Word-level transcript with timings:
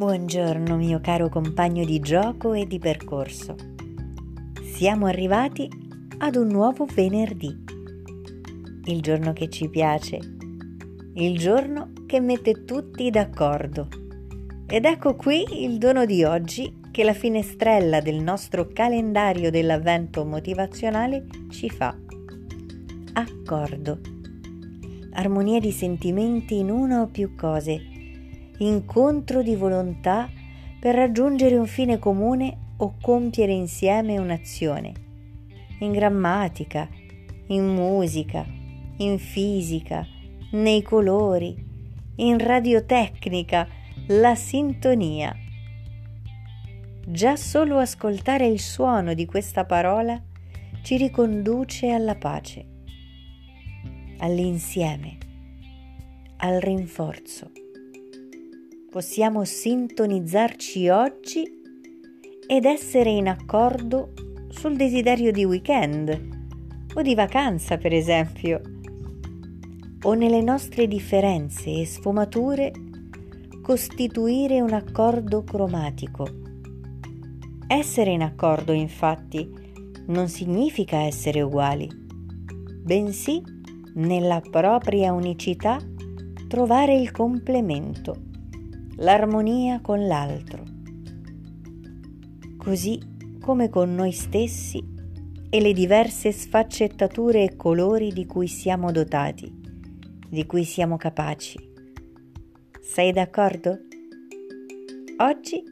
Buongiorno 0.00 0.76
mio 0.76 0.98
caro 1.02 1.28
compagno 1.28 1.84
di 1.84 2.00
gioco 2.00 2.54
e 2.54 2.66
di 2.66 2.78
percorso. 2.78 3.54
Siamo 4.72 5.04
arrivati 5.04 5.68
ad 6.16 6.36
un 6.36 6.46
nuovo 6.46 6.86
venerdì, 6.86 7.54
il 8.84 9.02
giorno 9.02 9.34
che 9.34 9.50
ci 9.50 9.68
piace, 9.68 10.18
il 11.16 11.36
giorno 11.36 11.92
che 12.06 12.18
mette 12.18 12.64
tutti 12.64 13.10
d'accordo. 13.10 13.88
Ed 14.66 14.86
ecco 14.86 15.16
qui 15.16 15.64
il 15.64 15.76
dono 15.76 16.06
di 16.06 16.24
oggi 16.24 16.80
che 16.90 17.04
la 17.04 17.12
finestrella 17.12 18.00
del 18.00 18.22
nostro 18.22 18.68
calendario 18.68 19.50
dell'avvento 19.50 20.24
motivazionale 20.24 21.26
ci 21.50 21.68
fa. 21.68 21.94
Accordo. 23.12 24.00
Armonia 25.12 25.60
di 25.60 25.72
sentimenti 25.72 26.56
in 26.56 26.70
una 26.70 27.02
o 27.02 27.06
più 27.08 27.34
cose 27.34 27.89
incontro 28.60 29.42
di 29.42 29.54
volontà 29.54 30.28
per 30.78 30.94
raggiungere 30.94 31.56
un 31.56 31.66
fine 31.66 31.98
comune 31.98 32.74
o 32.76 32.96
compiere 33.00 33.52
insieme 33.52 34.18
un'azione. 34.18 34.92
In 35.80 35.92
grammatica, 35.92 36.88
in 37.48 37.66
musica, 37.66 38.44
in 38.98 39.18
fisica, 39.18 40.06
nei 40.52 40.82
colori, 40.82 41.54
in 42.16 42.38
radiotecnica, 42.38 43.66
la 44.08 44.34
sintonia. 44.34 45.34
Già 47.06 47.36
solo 47.36 47.78
ascoltare 47.78 48.46
il 48.46 48.60
suono 48.60 49.14
di 49.14 49.26
questa 49.26 49.64
parola 49.64 50.20
ci 50.82 50.96
riconduce 50.96 51.90
alla 51.90 52.14
pace, 52.14 52.66
all'insieme, 54.18 55.18
al 56.38 56.60
rinforzo 56.60 57.50
possiamo 58.90 59.44
sintonizzarci 59.44 60.88
oggi 60.88 61.48
ed 62.44 62.64
essere 62.64 63.10
in 63.10 63.28
accordo 63.28 64.12
sul 64.48 64.74
desiderio 64.74 65.30
di 65.30 65.44
weekend 65.44 66.28
o 66.92 67.00
di 67.00 67.14
vacanza, 67.14 67.78
per 67.78 67.92
esempio, 67.92 68.60
o 70.02 70.14
nelle 70.14 70.42
nostre 70.42 70.88
differenze 70.88 71.70
e 71.70 71.86
sfumature 71.86 72.72
costituire 73.62 74.60
un 74.60 74.72
accordo 74.72 75.44
cromatico. 75.44 76.26
Essere 77.68 78.10
in 78.10 78.22
accordo, 78.22 78.72
infatti, 78.72 79.48
non 80.06 80.26
significa 80.26 80.96
essere 81.02 81.42
uguali, 81.42 81.88
bensì 82.82 83.40
nella 83.94 84.40
propria 84.40 85.12
unicità 85.12 85.78
trovare 86.48 86.96
il 86.96 87.12
complemento 87.12 88.29
l'armonia 89.00 89.80
con 89.80 90.06
l'altro, 90.06 90.62
così 92.58 93.00
come 93.40 93.70
con 93.70 93.94
noi 93.94 94.12
stessi 94.12 94.84
e 95.48 95.60
le 95.60 95.72
diverse 95.72 96.32
sfaccettature 96.32 97.44
e 97.44 97.56
colori 97.56 98.12
di 98.12 98.26
cui 98.26 98.46
siamo 98.46 98.92
dotati, 98.92 99.50
di 100.28 100.44
cui 100.44 100.64
siamo 100.64 100.98
capaci. 100.98 101.58
Sei 102.82 103.10
d'accordo? 103.12 103.78
Oggi 105.16 105.62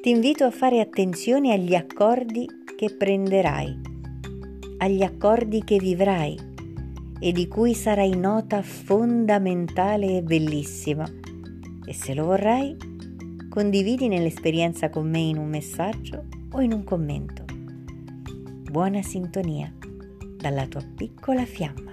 ti 0.00 0.10
invito 0.10 0.44
a 0.44 0.52
fare 0.52 0.78
attenzione 0.78 1.52
agli 1.52 1.74
accordi 1.74 2.46
che 2.76 2.94
prenderai, 2.94 3.80
agli 4.78 5.02
accordi 5.02 5.64
che 5.64 5.78
vivrai 5.78 6.38
e 7.18 7.32
di 7.32 7.48
cui 7.48 7.74
sarai 7.74 8.16
nota 8.16 8.62
fondamentale 8.62 10.18
e 10.18 10.22
bellissima 10.22 11.19
e 11.84 11.94
se 11.94 12.14
lo 12.14 12.24
vorrai, 12.24 12.76
condividi 13.48 14.08
nell'esperienza 14.08 14.90
con 14.90 15.08
me 15.08 15.18
in 15.18 15.38
un 15.38 15.48
messaggio 15.48 16.26
o 16.52 16.60
in 16.60 16.72
un 16.72 16.84
commento. 16.84 17.44
Buona 18.70 19.02
sintonia 19.02 19.72
dalla 20.36 20.66
tua 20.66 20.84
piccola 20.94 21.44
fiamma. 21.44 21.89